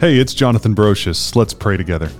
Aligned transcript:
Hey, 0.00 0.16
it's 0.16 0.32
Jonathan 0.32 0.74
Brocious. 0.74 1.36
Let's 1.36 1.52
pray 1.52 1.76
together. 1.76 2.10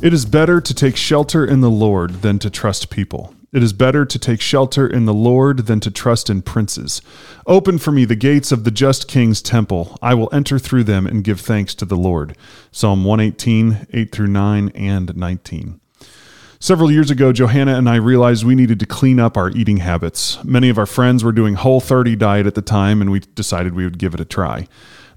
It 0.00 0.14
is 0.14 0.24
better 0.24 0.62
to 0.62 0.74
take 0.74 0.96
shelter 0.96 1.44
in 1.44 1.60
the 1.60 1.68
Lord 1.68 2.22
than 2.22 2.38
to 2.38 2.48
trust 2.48 2.88
people. 2.88 3.34
It 3.52 3.62
is 3.62 3.74
better 3.74 4.06
to 4.06 4.18
take 4.18 4.40
shelter 4.40 4.86
in 4.86 5.04
the 5.04 5.12
Lord 5.12 5.66
than 5.66 5.80
to 5.80 5.90
trust 5.90 6.30
in 6.30 6.40
princes. 6.40 7.02
Open 7.46 7.76
for 7.76 7.92
me 7.92 8.06
the 8.06 8.16
gates 8.16 8.50
of 8.50 8.64
the 8.64 8.70
just 8.70 9.06
king's 9.06 9.42
temple. 9.42 9.98
I 10.00 10.14
will 10.14 10.30
enter 10.32 10.58
through 10.58 10.84
them 10.84 11.06
and 11.06 11.22
give 11.22 11.42
thanks 11.42 11.74
to 11.74 11.84
the 11.84 11.96
Lord. 11.96 12.34
Psalm 12.72 13.04
118, 13.04 13.88
8 13.92 14.10
through 14.10 14.28
9 14.28 14.70
and 14.70 15.14
19. 15.14 15.80
Several 16.64 16.90
years 16.90 17.10
ago, 17.10 17.30
Johanna 17.30 17.76
and 17.76 17.90
I 17.90 17.96
realized 17.96 18.42
we 18.42 18.54
needed 18.54 18.80
to 18.80 18.86
clean 18.86 19.20
up 19.20 19.36
our 19.36 19.50
eating 19.50 19.76
habits. 19.76 20.42
Many 20.44 20.70
of 20.70 20.78
our 20.78 20.86
friends 20.86 21.22
were 21.22 21.30
doing 21.30 21.56
Whole 21.56 21.78
30 21.78 22.16
diet 22.16 22.46
at 22.46 22.54
the 22.54 22.62
time, 22.62 23.02
and 23.02 23.12
we 23.12 23.20
decided 23.20 23.74
we 23.74 23.84
would 23.84 23.98
give 23.98 24.14
it 24.14 24.20
a 24.20 24.24
try. 24.24 24.66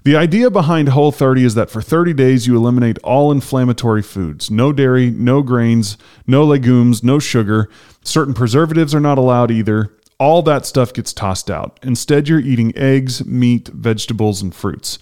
The 0.04 0.14
idea 0.14 0.50
behind 0.50 0.90
Whole 0.90 1.10
30 1.10 1.44
is 1.44 1.54
that 1.54 1.70
for 1.70 1.80
30 1.80 2.12
days 2.12 2.46
you 2.46 2.54
eliminate 2.54 2.98
all 2.98 3.32
inflammatory 3.32 4.02
foods 4.02 4.50
no 4.50 4.74
dairy, 4.74 5.08
no 5.08 5.40
grains, 5.40 5.96
no 6.26 6.44
legumes, 6.44 7.02
no 7.02 7.18
sugar. 7.18 7.70
Certain 8.04 8.34
preservatives 8.34 8.94
are 8.94 9.00
not 9.00 9.16
allowed 9.16 9.50
either. 9.50 9.96
All 10.20 10.42
that 10.42 10.66
stuff 10.66 10.92
gets 10.92 11.14
tossed 11.14 11.50
out. 11.50 11.80
Instead, 11.82 12.28
you're 12.28 12.40
eating 12.40 12.76
eggs, 12.76 13.24
meat, 13.24 13.68
vegetables, 13.68 14.42
and 14.42 14.54
fruits. 14.54 14.98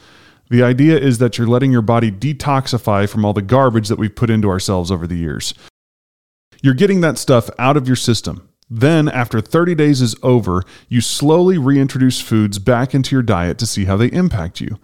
The 0.49 0.63
idea 0.63 0.97
is 0.97 1.19
that 1.19 1.39
you're 1.39 1.49
letting 1.49 1.73
your 1.73 1.83
body 1.83 2.13
detoxify 2.13 3.09
from 3.09 3.25
all 3.25 3.33
the 3.33 3.43
garbage 3.43 3.89
that 3.89 3.99
we've 3.99 4.15
put 4.15 4.31
into 4.31 4.49
ourselves 4.49 4.93
over 4.93 5.09
the 5.09 5.17
years. 5.17 5.53
You're 6.63 6.75
getting 6.75 7.01
that 7.03 7.19
stuff 7.19 7.51
out 7.59 7.77
of 7.77 7.87
your 7.87 7.97
system. 7.97 8.49
Then, 8.69 9.09
after 9.09 9.41
30 9.41 9.75
days 9.77 10.03
is 10.03 10.17
over, 10.23 10.65
you 10.89 11.01
slowly 11.01 11.57
reintroduce 11.57 12.21
foods 12.21 12.59
back 12.59 12.95
into 12.95 13.15
your 13.15 13.23
diet 13.23 13.59
to 13.59 13.67
see 13.67 13.85
how 13.85 13.97
they 13.97 14.09
impact 14.09 14.61
you. 14.61 14.79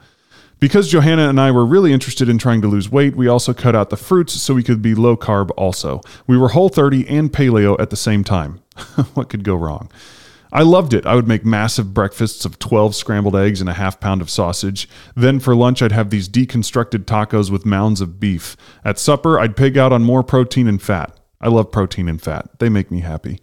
Because 0.60 0.88
Johanna 0.88 1.28
and 1.28 1.40
I 1.40 1.50
were 1.50 1.66
really 1.66 1.92
interested 1.92 2.28
in 2.28 2.38
trying 2.38 2.62
to 2.62 2.68
lose 2.68 2.88
weight, 2.88 3.16
we 3.16 3.26
also 3.26 3.52
cut 3.52 3.74
out 3.74 3.90
the 3.90 3.96
fruits 3.96 4.34
so 4.40 4.54
we 4.54 4.62
could 4.62 4.80
be 4.80 4.94
low 4.94 5.16
carb 5.16 5.50
also. 5.56 6.00
We 6.28 6.38
were 6.38 6.50
whole 6.50 6.68
30 6.68 7.08
and 7.08 7.32
paleo 7.32 7.76
at 7.80 7.90
the 7.90 7.96
same 7.96 8.22
time. 8.22 8.62
what 9.14 9.28
could 9.28 9.42
go 9.42 9.56
wrong? 9.56 9.90
I 10.52 10.62
loved 10.62 10.94
it. 10.94 11.04
I 11.06 11.16
would 11.16 11.26
make 11.26 11.44
massive 11.44 11.92
breakfasts 11.92 12.44
of 12.44 12.60
12 12.60 12.94
scrambled 12.94 13.34
eggs 13.34 13.60
and 13.60 13.70
a 13.70 13.72
half 13.72 13.98
pound 13.98 14.20
of 14.20 14.30
sausage. 14.30 14.88
Then 15.16 15.40
for 15.40 15.56
lunch, 15.56 15.82
I'd 15.82 15.90
have 15.90 16.10
these 16.10 16.28
deconstructed 16.28 17.06
tacos 17.06 17.50
with 17.50 17.66
mounds 17.66 18.00
of 18.00 18.20
beef. 18.20 18.56
At 18.84 19.00
supper, 19.00 19.40
I'd 19.40 19.56
pig 19.56 19.76
out 19.76 19.92
on 19.92 20.04
more 20.04 20.22
protein 20.22 20.68
and 20.68 20.80
fat. 20.80 21.18
I 21.42 21.48
love 21.48 21.72
protein 21.72 22.08
and 22.08 22.22
fat, 22.22 22.58
they 22.58 22.68
make 22.68 22.90
me 22.90 23.00
happy. 23.00 23.40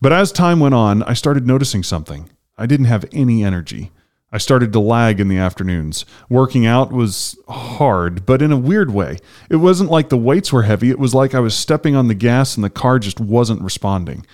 But 0.00 0.12
as 0.12 0.32
time 0.32 0.60
went 0.60 0.74
on, 0.74 1.02
I 1.02 1.14
started 1.14 1.46
noticing 1.46 1.82
something. 1.82 2.30
I 2.56 2.66
didn't 2.66 2.86
have 2.86 3.04
any 3.12 3.42
energy. 3.42 3.90
I 4.30 4.38
started 4.38 4.72
to 4.72 4.80
lag 4.80 5.20
in 5.20 5.28
the 5.28 5.38
afternoons. 5.38 6.04
Working 6.28 6.66
out 6.66 6.92
was 6.92 7.38
hard, 7.48 8.26
but 8.26 8.42
in 8.42 8.50
a 8.50 8.56
weird 8.56 8.92
way. 8.92 9.18
It 9.48 9.56
wasn't 9.56 9.92
like 9.92 10.08
the 10.08 10.16
weights 10.16 10.52
were 10.52 10.64
heavy, 10.64 10.90
it 10.90 10.98
was 10.98 11.14
like 11.14 11.34
I 11.34 11.40
was 11.40 11.56
stepping 11.56 11.94
on 11.94 12.08
the 12.08 12.14
gas 12.14 12.56
and 12.56 12.64
the 12.64 12.70
car 12.70 12.98
just 12.98 13.20
wasn't 13.20 13.62
responding. 13.62 14.26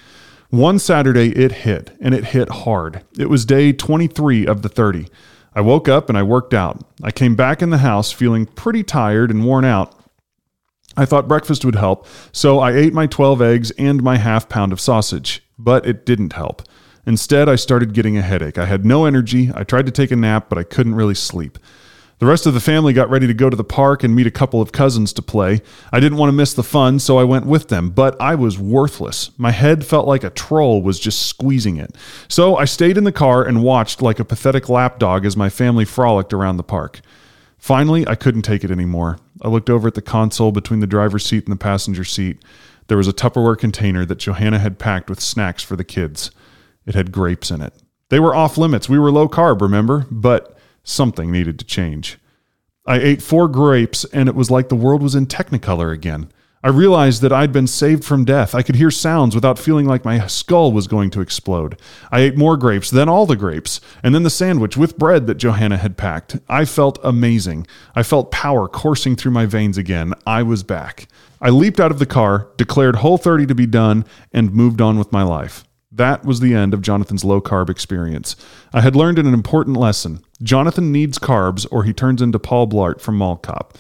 One 0.49 0.79
Saturday, 0.79 1.37
it 1.37 1.53
hit, 1.53 1.97
and 2.01 2.15
it 2.15 2.25
hit 2.25 2.49
hard. 2.49 3.05
It 3.19 3.29
was 3.29 3.45
day 3.45 3.73
23 3.73 4.47
of 4.47 4.63
the 4.63 4.69
30. 4.69 5.07
I 5.55 5.61
woke 5.61 5.89
up 5.89 6.09
and 6.09 6.17
I 6.17 6.23
worked 6.23 6.55
out. 6.55 6.83
I 7.03 7.11
came 7.11 7.37
back 7.37 7.61
in 7.61 7.71
the 7.71 7.79
house 7.79 8.11
feeling 8.11 8.47
pretty 8.47 8.83
tired 8.83 9.31
and 9.31 9.45
worn 9.45 9.65
out. 9.65 10.00
I 10.97 11.05
thought 11.05 11.29
breakfast 11.29 11.65
would 11.65 11.77
help, 11.77 12.07
so 12.33 12.59
I 12.59 12.73
ate 12.73 12.93
my 12.93 13.07
12 13.07 13.41
eggs 13.41 13.71
and 13.73 14.03
my 14.03 14.17
half 14.17 14.49
pound 14.49 14.73
of 14.73 14.81
sausage 14.81 15.43
but 15.65 15.87
it 15.87 16.07
didn't 16.07 16.33
help. 16.33 16.63
Instead, 17.07 17.49
I 17.49 17.57
started 17.57 17.95
getting 17.95 18.17
a 18.17 18.23
headache. 18.23 18.59
I 18.59 18.67
had 18.67 18.85
no 18.85 19.05
energy. 19.05 19.51
I 19.55 19.65
tried 19.65 19.87
to 19.87 19.93
take 19.93 20.11
a 20.11 20.17
nap, 20.17 20.49
but 20.49 20.59
I 20.59 20.65
couldn't 20.65 20.95
really 20.95 21.15
sleep. 21.15 21.59
The 22.19 22.27
rest 22.27 22.45
of 22.45 22.53
the 22.53 22.61
family 22.61 22.93
got 22.93 23.09
ready 23.09 23.27
to 23.27 23.33
go 23.33 23.49
to 23.49 23.57
the 23.57 23.65
park 23.65 24.05
and 24.05 24.15
meet 24.15 24.27
a 24.27 24.31
couple 24.31 24.61
of 24.61 24.73
cousins 24.73 25.15
to 25.15 25.23
play. 25.23 25.63
I 25.91 26.01
didn't 26.01 26.19
want 26.19 26.29
to 26.29 26.37
miss 26.37 26.53
the 26.53 26.63
fun, 26.63 26.99
so 26.99 27.19
I 27.19 27.25
went 27.25 27.47
with 27.47 27.69
them, 27.69 27.89
but 27.89 28.21
I 28.21 28.35
was 28.35 28.59
worthless. 28.59 29.31
My 29.39 29.53
head 29.53 29.87
felt 29.87 30.07
like 30.07 30.23
a 30.23 30.29
troll 30.29 30.83
was 30.83 31.01
just 31.01 31.23
squeezing 31.23 31.79
it. 31.79 31.97
So 32.29 32.57
I 32.57 32.67
stayed 32.67 32.99
in 32.99 33.05
the 33.05 33.13
car 33.13 33.43
and 33.43 33.63
watched 33.63 34.03
like 34.03 34.21
a 34.21 34.25
pathetic 34.25 34.69
lapdog 34.69 35.25
as 35.25 35.35
my 35.35 35.49
family 35.49 35.87
frolicked 35.87 36.35
around 36.35 36.59
the 36.59 36.63
park. 36.63 37.01
Finally, 37.61 38.09
I 38.09 38.15
couldn't 38.15 38.43
take 38.43 38.65
it 38.65 38.71
anymore. 38.71 39.19
I 39.43 39.49
looked 39.49 39.71
over 39.71 39.87
at 39.87 39.95
the 39.95 40.03
console 40.03 40.51
between 40.51 40.81
the 40.81 40.87
driver's 40.87 41.27
seat 41.27 41.45
and 41.45 41.53
the 41.53 41.63
passenger 41.63 42.05
seat. 42.05 42.43
There 42.89 42.97
was 42.97 43.07
a 43.07 43.13
Tupperware 43.13 43.59
container 43.59 44.05
that 44.07 44.19
Johanna 44.19 44.59
had 44.59 44.79
packed 44.79 45.11
with 45.11 45.21
snacks 45.21 45.63
for 45.63 45.77
the 45.77 45.85
kids. 45.85 46.31
It 46.87 46.95
had 46.95 47.13
grapes 47.13 47.51
in 47.51 47.61
it. 47.61 47.75
They 48.09 48.19
were 48.19 48.35
off 48.35 48.59
limits. 48.59 48.89
We 48.89 48.99
were 48.99 49.13
low 49.13 49.29
carb, 49.29 49.61
remember? 49.61 50.07
But 50.11 50.59
something 50.83 51.31
needed 51.31 51.59
to 51.59 51.65
change. 51.65 52.19
I 52.87 52.99
ate 52.99 53.23
four 53.23 53.47
grapes, 53.47 54.05
and 54.07 54.29
it 54.29 54.35
was 54.35 54.51
like 54.51 54.69
the 54.69 54.75
world 54.75 55.03
was 55.03 55.15
in 55.15 55.27
Technicolor 55.27 55.93
again. 55.93 56.33
I 56.63 56.69
realized 56.69 57.23
that 57.23 57.33
I'd 57.33 57.53
been 57.53 57.67
saved 57.67 58.05
from 58.05 58.27
death. 58.27 58.55
I 58.55 58.63
could 58.63 58.77
hear 58.77 58.91
sounds 58.91 59.35
without 59.35 59.59
feeling 59.59 59.87
like 59.87 60.05
my 60.05 60.27
skull 60.27 60.73
was 60.73 60.87
going 60.87 61.09
to 61.11 61.23
explode. 61.23 61.81
I 62.13 62.21
ate 62.21 62.37
more 62.37 62.59
grapes, 62.59 62.91
then 62.91 63.09
all 63.09 63.25
the 63.25 63.35
grapes, 63.35 63.81
and 64.03 64.15
then 64.15 64.25
the 64.25 64.31
sandwich 64.31 64.77
with 64.77 64.99
bread 64.99 65.27
that 65.27 65.39
Johanna 65.39 65.79
had 65.79 65.97
packed. 65.97 66.39
I 66.51 66.67
felt 66.67 66.99
amazing. 67.03 67.67
I 67.95 68.03
felt 68.03 68.31
power 68.31 68.69
coursing 68.69 69.17
through 69.17 69.33
my 69.33 69.47
veins 69.47 69.79
again. 69.79 70.13
I 70.27 70.43
was 70.43 70.63
back. 70.63 71.09
I 71.41 71.49
leaped 71.49 71.81
out 71.81 71.93
of 71.93 71.99
the 71.99 72.05
car, 72.05 72.51
declared 72.59 72.97
Whole 72.97 73.17
30 73.17 73.47
to 73.47 73.55
be 73.55 73.67
done, 73.67 74.05
and 74.31 74.53
moved 74.53 74.83
on 74.83 74.99
with 74.99 75.13
my 75.13 75.23
life. 75.23 75.65
That 75.91 76.27
was 76.27 76.41
the 76.41 76.55
end 76.55 76.75
of 76.75 76.83
Jonathan's 76.83 77.25
low 77.25 77.41
carb 77.41 77.71
experience. 77.71 78.37
I 78.75 78.83
had 78.83 78.95
learned 78.95 79.19
an 79.19 79.33
important 79.33 79.79
lesson. 79.79 80.23
Jonathan 80.43 80.93
needs 80.93 81.19
carbs 81.19 81.67
or 81.71 81.85
he 81.85 81.95
turns 81.95 82.21
into 82.21 82.39
Paul 82.39 82.69
Blart 82.69 83.01
from 83.01 83.17
Mall 83.17 83.37
Cop. 83.39 83.79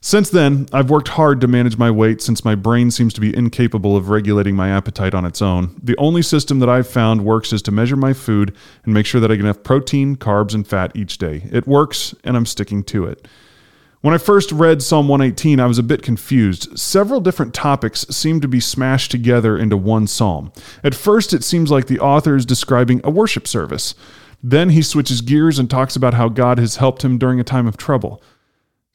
Since 0.00 0.30
then, 0.30 0.66
I've 0.72 0.90
worked 0.90 1.08
hard 1.08 1.40
to 1.40 1.48
manage 1.48 1.76
my 1.76 1.90
weight 1.90 2.22
since 2.22 2.44
my 2.44 2.54
brain 2.54 2.90
seems 2.92 3.12
to 3.14 3.20
be 3.20 3.36
incapable 3.36 3.96
of 3.96 4.10
regulating 4.10 4.54
my 4.54 4.70
appetite 4.70 5.12
on 5.12 5.24
its 5.24 5.42
own. 5.42 5.78
The 5.82 5.96
only 5.98 6.22
system 6.22 6.60
that 6.60 6.68
I've 6.68 6.86
found 6.86 7.24
works 7.24 7.52
is 7.52 7.62
to 7.62 7.72
measure 7.72 7.96
my 7.96 8.12
food 8.12 8.54
and 8.84 8.94
make 8.94 9.06
sure 9.06 9.20
that 9.20 9.30
I 9.30 9.34
get 9.34 9.44
enough 9.44 9.64
protein, 9.64 10.16
carbs, 10.16 10.54
and 10.54 10.66
fat 10.66 10.94
each 10.94 11.18
day. 11.18 11.48
It 11.50 11.66
works, 11.66 12.14
and 12.22 12.36
I'm 12.36 12.46
sticking 12.46 12.84
to 12.84 13.06
it. 13.06 13.26
When 14.00 14.14
I 14.14 14.18
first 14.18 14.52
read 14.52 14.80
Psalm 14.80 15.08
118, 15.08 15.58
I 15.58 15.66
was 15.66 15.78
a 15.78 15.82
bit 15.82 16.02
confused. 16.02 16.78
Several 16.78 17.20
different 17.20 17.52
topics 17.52 18.06
seem 18.08 18.40
to 18.40 18.46
be 18.46 18.60
smashed 18.60 19.10
together 19.10 19.58
into 19.58 19.76
one 19.76 20.06
psalm. 20.06 20.52
At 20.84 20.94
first, 20.94 21.34
it 21.34 21.42
seems 21.42 21.72
like 21.72 21.88
the 21.88 21.98
author 21.98 22.36
is 22.36 22.46
describing 22.46 23.00
a 23.02 23.10
worship 23.10 23.48
service. 23.48 23.96
Then 24.40 24.70
he 24.70 24.82
switches 24.82 25.20
gears 25.20 25.58
and 25.58 25.68
talks 25.68 25.96
about 25.96 26.14
how 26.14 26.28
God 26.28 26.58
has 26.58 26.76
helped 26.76 27.02
him 27.02 27.18
during 27.18 27.40
a 27.40 27.44
time 27.44 27.66
of 27.66 27.76
trouble. 27.76 28.22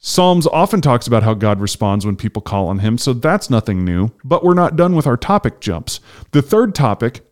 Psalms 0.06 0.46
often 0.48 0.82
talks 0.82 1.06
about 1.06 1.22
how 1.22 1.32
God 1.32 1.60
responds 1.60 2.04
when 2.04 2.14
people 2.14 2.42
call 2.42 2.68
on 2.68 2.80
him, 2.80 2.98
so 2.98 3.14
that's 3.14 3.48
nothing 3.48 3.86
new, 3.86 4.10
but 4.22 4.44
we're 4.44 4.52
not 4.52 4.76
done 4.76 4.94
with 4.94 5.06
our 5.06 5.16
topic 5.16 5.62
jumps. 5.62 5.98
The 6.32 6.42
third 6.42 6.74
topic 6.74 7.22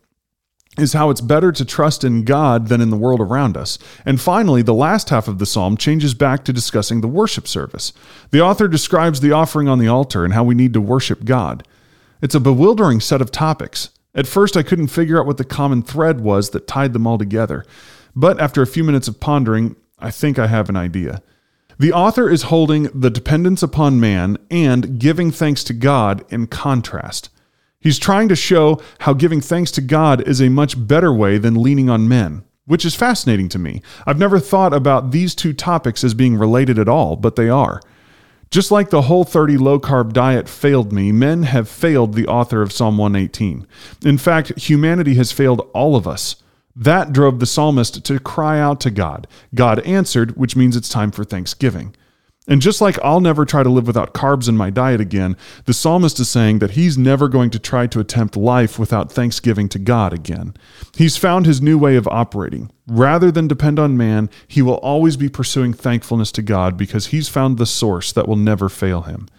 is 0.79 0.93
how 0.93 1.11
it's 1.11 1.21
better 1.21 1.51
to 1.51 1.65
trust 1.65 2.03
in 2.03 2.23
God 2.23 2.69
than 2.69 2.81
in 2.81 2.89
the 2.89 2.97
world 2.97 3.21
around 3.21 3.57
us. 3.57 3.77
And 4.07 4.19
finally, 4.19 4.63
the 4.63 4.73
last 4.73 5.11
half 5.11 5.27
of 5.27 5.37
the 5.37 5.45
psalm 5.45 5.77
changes 5.77 6.15
back 6.15 6.43
to 6.45 6.51
discussing 6.51 7.01
the 7.01 7.07
worship 7.07 7.47
service. 7.47 7.93
The 8.31 8.41
author 8.41 8.67
describes 8.67 9.19
the 9.19 9.33
offering 9.33 9.67
on 9.67 9.77
the 9.77 9.87
altar 9.87 10.25
and 10.25 10.33
how 10.33 10.43
we 10.43 10.55
need 10.55 10.73
to 10.73 10.81
worship 10.81 11.25
God. 11.25 11.67
It's 12.23 12.33
a 12.33 12.39
bewildering 12.39 13.01
set 13.01 13.21
of 13.21 13.29
topics. 13.29 13.91
At 14.15 14.25
first, 14.25 14.57
I 14.57 14.63
couldn't 14.63 14.87
figure 14.87 15.19
out 15.19 15.27
what 15.27 15.37
the 15.37 15.45
common 15.45 15.83
thread 15.83 16.21
was 16.21 16.49
that 16.49 16.65
tied 16.65 16.93
them 16.93 17.05
all 17.05 17.19
together. 17.19 17.65
But 18.15 18.41
after 18.41 18.63
a 18.63 18.67
few 18.67 18.83
minutes 18.83 19.07
of 19.07 19.19
pondering, 19.19 19.75
I 19.99 20.09
think 20.09 20.39
I 20.39 20.47
have 20.47 20.69
an 20.69 20.75
idea. 20.75 21.21
The 21.79 21.91
author 21.91 22.29
is 22.29 22.43
holding 22.43 22.83
the 22.93 23.09
dependence 23.09 23.63
upon 23.63 23.99
man 23.99 24.37
and 24.51 24.99
giving 24.99 25.31
thanks 25.31 25.63
to 25.65 25.73
God 25.73 26.23
in 26.29 26.47
contrast. 26.47 27.29
He's 27.79 27.99
trying 27.99 28.29
to 28.29 28.35
show 28.35 28.81
how 28.99 29.13
giving 29.13 29.41
thanks 29.41 29.71
to 29.71 29.81
God 29.81 30.25
is 30.27 30.41
a 30.41 30.49
much 30.49 30.87
better 30.87 31.11
way 31.11 31.37
than 31.37 31.61
leaning 31.61 31.89
on 31.89 32.07
men, 32.07 32.43
which 32.65 32.85
is 32.85 32.95
fascinating 32.95 33.49
to 33.49 33.59
me. 33.59 33.81
I've 34.05 34.19
never 34.19 34.39
thought 34.39 34.73
about 34.73 35.11
these 35.11 35.35
two 35.35 35.51
topics 35.51 36.03
as 36.03 36.13
being 36.13 36.37
related 36.37 36.79
at 36.79 36.87
all, 36.87 37.15
but 37.15 37.35
they 37.35 37.49
are. 37.49 37.81
Just 38.51 38.69
like 38.71 38.91
the 38.91 39.01
whole 39.03 39.23
30 39.23 39.57
low 39.57 39.79
carb 39.79 40.13
diet 40.13 40.47
failed 40.47 40.93
me, 40.93 41.11
men 41.11 41.43
have 41.43 41.67
failed 41.67 42.13
the 42.13 42.27
author 42.27 42.61
of 42.61 42.71
Psalm 42.71 42.99
118. 42.99 43.65
In 44.05 44.17
fact, 44.19 44.57
humanity 44.59 45.15
has 45.15 45.31
failed 45.31 45.67
all 45.73 45.95
of 45.95 46.07
us. 46.07 46.35
That 46.75 47.13
drove 47.13 47.39
the 47.39 47.45
psalmist 47.45 48.03
to 48.05 48.19
cry 48.19 48.59
out 48.59 48.79
to 48.81 48.91
God. 48.91 49.27
God 49.53 49.79
answered, 49.81 50.35
which 50.35 50.55
means 50.55 50.75
it's 50.75 50.89
time 50.89 51.11
for 51.11 51.23
thanksgiving. 51.23 51.95
And 52.45 52.61
just 52.61 52.81
like 52.81 52.99
I'll 53.01 53.21
never 53.21 53.45
try 53.45 53.63
to 53.63 53.69
live 53.69 53.87
without 53.87 54.13
carbs 54.13 54.49
in 54.49 54.57
my 54.57 54.69
diet 54.69 54.99
again, 54.99 55.37
the 55.63 55.73
psalmist 55.73 56.19
is 56.19 56.29
saying 56.29 56.59
that 56.59 56.71
he's 56.71 56.97
never 56.97 57.29
going 57.29 57.49
to 57.51 57.59
try 57.59 57.87
to 57.87 58.01
attempt 58.01 58.35
life 58.35 58.77
without 58.77 59.11
thanksgiving 59.11 59.69
to 59.69 59.79
God 59.79 60.11
again. 60.11 60.53
He's 60.95 61.15
found 61.15 61.45
his 61.45 61.61
new 61.61 61.77
way 61.77 61.95
of 61.95 62.07
operating. 62.09 62.69
Rather 62.85 63.31
than 63.31 63.47
depend 63.47 63.79
on 63.79 63.95
man, 63.95 64.29
he 64.47 64.61
will 64.61 64.75
always 64.75 65.15
be 65.15 65.29
pursuing 65.29 65.73
thankfulness 65.73 66.33
to 66.33 66.41
God 66.41 66.75
because 66.75 67.07
he's 67.07 67.29
found 67.29 67.57
the 67.57 67.65
source 67.65 68.11
that 68.11 68.27
will 68.27 68.35
never 68.35 68.67
fail 68.67 69.03
him. 69.03 69.29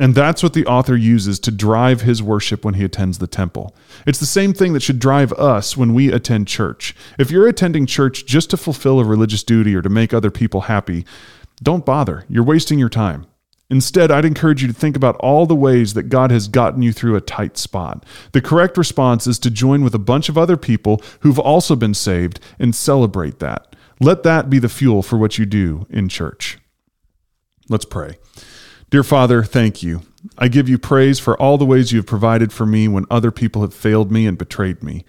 And 0.00 0.14
that's 0.14 0.42
what 0.42 0.54
the 0.54 0.64
author 0.64 0.96
uses 0.96 1.38
to 1.40 1.50
drive 1.50 2.00
his 2.00 2.22
worship 2.22 2.64
when 2.64 2.72
he 2.72 2.84
attends 2.84 3.18
the 3.18 3.26
temple. 3.26 3.76
It's 4.06 4.18
the 4.18 4.24
same 4.24 4.54
thing 4.54 4.72
that 4.72 4.82
should 4.82 4.98
drive 4.98 5.30
us 5.34 5.76
when 5.76 5.92
we 5.92 6.10
attend 6.10 6.48
church. 6.48 6.96
If 7.18 7.30
you're 7.30 7.46
attending 7.46 7.84
church 7.84 8.24
just 8.24 8.48
to 8.50 8.56
fulfill 8.56 8.98
a 8.98 9.04
religious 9.04 9.42
duty 9.42 9.76
or 9.76 9.82
to 9.82 9.90
make 9.90 10.14
other 10.14 10.30
people 10.30 10.62
happy, 10.62 11.04
don't 11.62 11.84
bother. 11.84 12.24
You're 12.30 12.42
wasting 12.42 12.78
your 12.78 12.88
time. 12.88 13.26
Instead, 13.68 14.10
I'd 14.10 14.24
encourage 14.24 14.62
you 14.62 14.68
to 14.68 14.74
think 14.74 14.96
about 14.96 15.16
all 15.16 15.44
the 15.44 15.54
ways 15.54 15.92
that 15.92 16.04
God 16.04 16.30
has 16.30 16.48
gotten 16.48 16.80
you 16.80 16.94
through 16.94 17.14
a 17.14 17.20
tight 17.20 17.58
spot. 17.58 18.06
The 18.32 18.40
correct 18.40 18.78
response 18.78 19.26
is 19.26 19.38
to 19.40 19.50
join 19.50 19.84
with 19.84 19.94
a 19.94 19.98
bunch 19.98 20.30
of 20.30 20.38
other 20.38 20.56
people 20.56 21.02
who've 21.20 21.38
also 21.38 21.76
been 21.76 21.94
saved 21.94 22.40
and 22.58 22.74
celebrate 22.74 23.38
that. 23.40 23.76
Let 24.00 24.22
that 24.22 24.48
be 24.48 24.58
the 24.58 24.70
fuel 24.70 25.02
for 25.02 25.18
what 25.18 25.36
you 25.36 25.44
do 25.44 25.86
in 25.90 26.08
church. 26.08 26.58
Let's 27.68 27.84
pray. 27.84 28.16
Dear 28.90 29.04
Father, 29.04 29.44
thank 29.44 29.84
you. 29.84 30.02
I 30.36 30.48
give 30.48 30.68
you 30.68 30.76
praise 30.76 31.20
for 31.20 31.40
all 31.40 31.56
the 31.56 31.64
ways 31.64 31.92
you 31.92 32.00
have 32.00 32.06
provided 32.06 32.52
for 32.52 32.66
me 32.66 32.88
when 32.88 33.06
other 33.08 33.30
people 33.30 33.62
have 33.62 33.72
failed 33.72 34.10
me 34.10 34.26
and 34.26 34.36
betrayed 34.36 34.82
me. 34.82 35.04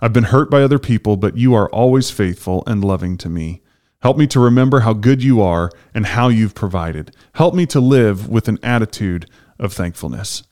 I've 0.00 0.14
been 0.14 0.24
hurt 0.24 0.50
by 0.50 0.62
other 0.62 0.78
people, 0.78 1.18
but 1.18 1.36
you 1.36 1.52
are 1.52 1.68
always 1.68 2.10
faithful 2.10 2.64
and 2.66 2.82
loving 2.82 3.18
to 3.18 3.28
me. 3.28 3.60
Help 4.00 4.16
me 4.16 4.26
to 4.28 4.40
remember 4.40 4.80
how 4.80 4.94
good 4.94 5.22
you 5.22 5.42
are 5.42 5.70
and 5.92 6.06
how 6.06 6.28
you've 6.28 6.54
provided. 6.54 7.14
Help 7.34 7.54
me 7.54 7.66
to 7.66 7.78
live 7.78 8.26
with 8.26 8.48
an 8.48 8.58
attitude 8.62 9.28
of 9.58 9.74
thankfulness. 9.74 10.42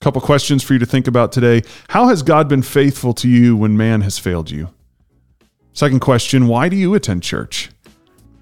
A 0.00 0.04
couple 0.04 0.22
questions 0.22 0.62
for 0.62 0.72
you 0.72 0.78
to 0.78 0.86
think 0.86 1.06
about 1.06 1.30
today. 1.30 1.60
How 1.88 2.08
has 2.08 2.22
God 2.22 2.48
been 2.48 2.62
faithful 2.62 3.12
to 3.14 3.28
you 3.28 3.54
when 3.54 3.76
man 3.76 4.00
has 4.00 4.18
failed 4.18 4.50
you? 4.50 4.70
Second 5.74 6.00
question, 6.00 6.48
why 6.48 6.70
do 6.70 6.76
you 6.76 6.94
attend 6.94 7.22
church? 7.22 7.70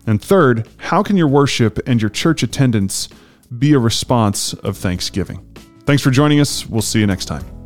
And 0.06 0.22
third, 0.22 0.68
how 0.76 1.02
can 1.02 1.16
your 1.16 1.28
worship 1.28 1.80
and 1.84 2.00
your 2.00 2.10
church 2.10 2.44
attendance 2.44 3.08
be 3.58 3.72
a 3.72 3.78
response 3.78 4.52
of 4.54 4.76
thanksgiving. 4.76 5.46
Thanks 5.84 6.02
for 6.02 6.10
joining 6.10 6.40
us. 6.40 6.66
We'll 6.66 6.82
see 6.82 7.00
you 7.00 7.06
next 7.06 7.24
time. 7.26 7.59